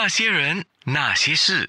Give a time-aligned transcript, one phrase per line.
[0.00, 1.68] 那些人，那些事，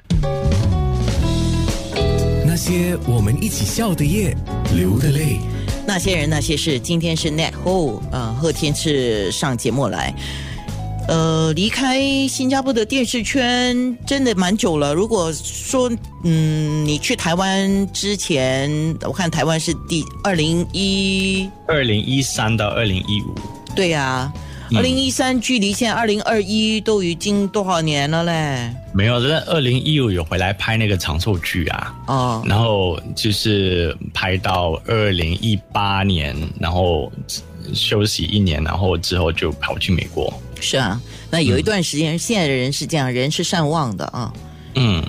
[2.45, 4.37] 那些我们一起笑的夜，
[4.75, 5.39] 流的泪。
[5.87, 10.13] 那些人那些事，今天是 Net Ho，呃，贺天赐上节目来。
[11.07, 14.93] 呃，离开新加坡的电视圈真的蛮久了。
[14.93, 15.91] 如果说，
[16.23, 23.33] 嗯，你去台湾之前，我看台湾是第二零一，二零一三到二零一五，
[23.75, 24.31] 对呀、
[24.75, 28.73] 二零一三距离现在二零二一都已经多少年了嘞？
[28.93, 37.11] 没有，在二零一五有回来拍那个长寿剧啊，哦，然后就是拍到二零一八年，然后
[37.73, 40.31] 休息一年，然后之后就跑去美国。
[40.61, 40.99] 是啊，
[41.31, 44.31] 那有一段时间，现在的人是这样，人是善忘的啊。
[44.75, 45.03] 嗯，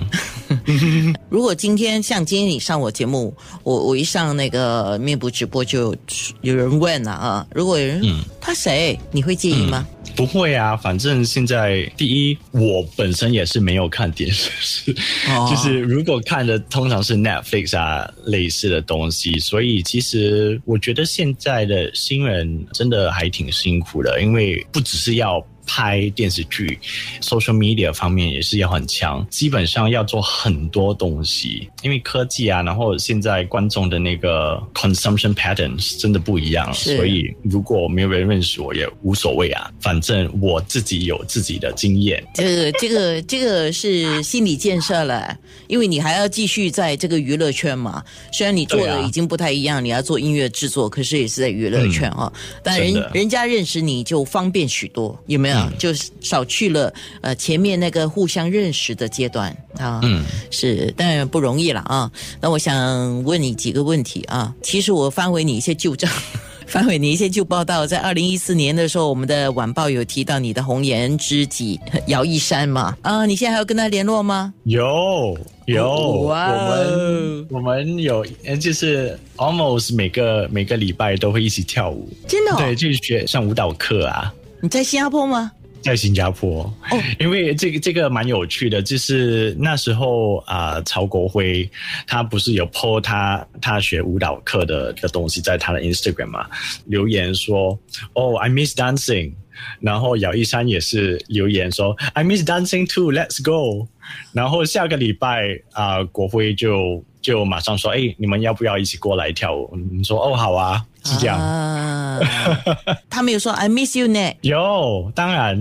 [1.29, 5.95] 如果今天像今天你上我节目，我我一上那个面部直播就
[6.41, 9.87] 有人问了啊，如果有人、嗯他谁，你会介意吗？
[10.15, 14.91] 不会啊，反正现在第一，我本身也是没有看电视，
[15.29, 25.45] 哦 就是如果看的通常是 Netflix 啊类似的东西，所以其实我觉得现在的新人真的还挺辛苦的，因为不只是要。
[25.65, 26.77] 拍电视剧
[27.21, 42.23] ，social media 方面也是要很强，基本上要做很多东西，因为科技啊，然后现在观众的那个 consumption patterns 真的不一样，所以如果没有人认识我也无所谓啊，反正我自己有自己的经验。
[42.33, 48.03] 这个这个这个是心理建设了，因为你还要继续在这个娱乐圈嘛。
[48.31, 52.31] 虽然你做的已经不太一样，你要做音乐制作，可是也是在娱乐圈啊。
[52.63, 55.50] 但人人家认识你就方便许多，有没有？
[55.77, 59.99] 就是少去了呃前面那个互相认识的阶段啊。
[60.03, 62.11] 嗯，是，当然不容易了啊。
[62.39, 64.53] 那我想问你几个问题啊。
[64.61, 66.09] 其实我翻回你一些旧账。
[66.67, 72.95] 翻回你一些旧报道，在二零一四年的时候，我们的晚报有提到你的红颜知己姚一山嘛？
[73.01, 74.53] 啊，你现在还有跟他联络吗？
[74.63, 82.55] 有有，哇哦我们我们有，呃就是 almost 每个每个礼拜都会一起跳舞，真的、哦？
[82.57, 84.33] 对，去学上舞蹈课啊。
[84.61, 85.51] 你在新加坡吗？
[85.81, 86.71] 在新加坡，
[87.19, 91.67] 因为这个这个蛮有趣的，就是那时候啊、曹国辉
[92.05, 96.47] 他不是有 po 他他学舞蹈课的的东西在他的 Instagram 嘛，
[96.85, 97.75] 留言说
[98.13, 99.33] 哦、I miss dancing，
[99.79, 103.87] 然后姚一山也是留言说 I miss dancing too，Let's go，
[104.33, 109.75] 然后下个礼拜啊、国辉就就马上说哎你们要不要一起过来跳舞？
[109.91, 111.39] 你说哦好啊，是这样。
[111.39, 112.19] 啊，
[113.09, 114.19] 他没有说 I miss you 呢。
[114.41, 115.57] 有，当然，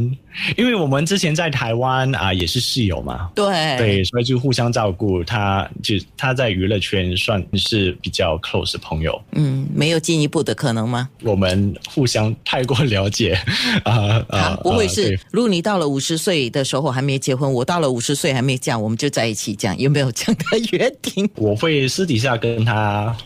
[0.57, 5.23] 因为我们之前在台湾啊、也是室友嘛，对对，所以就互相照顾。
[5.25, 11.09] 他就他在娱乐圈算是比较 close 的朋友，嗯，没有进一步的可能吗？
[11.23, 13.39] 我们互相太过了解
[13.85, 21.29] 啊啊啊，不会啊是对，如果你到了五十岁的时候还没结婚，我到了五十岁还没嫁，我们就在一起，这样有没有这样的约定？
[21.37, 23.17] 我会私底下跟他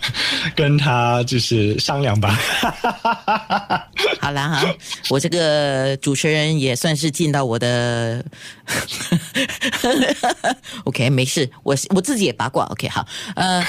[0.54, 2.38] 跟他就是商量吧。
[4.20, 4.74] 好啦哈，
[5.10, 8.24] 我这个主持人也算是尽到我的，
[10.84, 13.06] OK，没事，我我自己也八卦，OK，好，
[13.36, 13.64] 呃，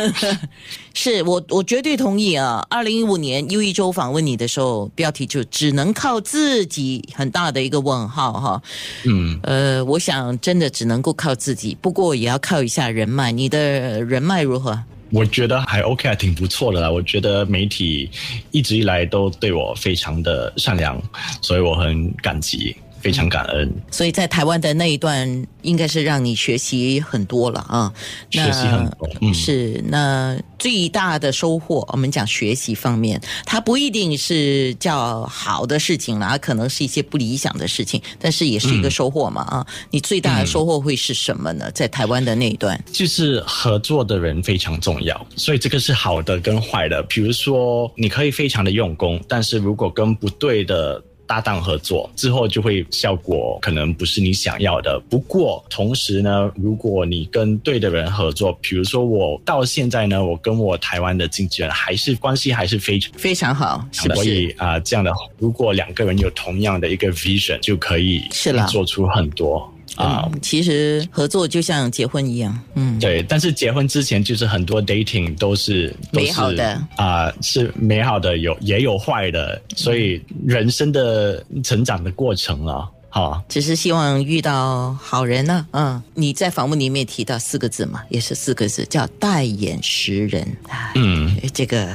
[0.94, 2.66] 是我我绝对同意啊。
[2.70, 8.62] 二零一五年又一周访问你的时候，标题就只能靠自己，很大的一个问号哈。
[9.04, 13.32] 嗯，呃，我想真的只能够靠自己，不过也要靠一下人脉。
[13.32, 14.82] 你的人脉如何？
[15.10, 16.90] 我觉得还 OK，还挺不错的啦。
[16.90, 18.10] 我觉得媒体
[18.50, 21.00] 一直以来都对我非常的善良，
[21.40, 23.70] 所以我很感激，非常感恩。
[23.90, 27.92] 所以在台湾的那一段，应该是让你学习很多了啊。
[28.32, 39.66] 那学习很多嗯是那最大的收获，我们讲学习方面，它不一定是叫好的事情啦，可能是一些不理想的事情，但是也是一个收获嘛啊。
[39.90, 41.70] 你最大的收获会是什么呢？
[41.72, 47.02] 在台湾的那一段，就是合作的人非常重要，所以这个是好的跟坏的。
[47.04, 54.98] 比如说，你可以非常的用功，但是如果跟不对的搭档合作之后，就会效果可能不是你想要的。
[55.10, 63.12] 不过同时呢，如果你跟对的人合作，比如说我到现在呢，我跟我台湾的经纪人还是关系还是非常。
[63.18, 64.56] 非常好，所以是？
[64.56, 76.80] 啊、这样的，如果两个人有同样的一个 vision，就可以是啦做出很多啊、嗯，其实合作就像结婚一样，嗯，对，但是结婚之前就是很多 dating 都是都是美好的。
[76.96, 90.46] 啊、是美好的，有也有坏的，所以人生的成长的过程啊，好，只是希望遇到好人呢、嗯，你在访问里面提到四个字嘛，也是四个字，叫代眼识人。
[90.68, 91.92] 哎嗯，这个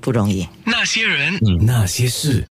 [0.00, 0.46] 不容易。
[0.64, 1.36] 那些人，
[1.66, 2.46] 那些事。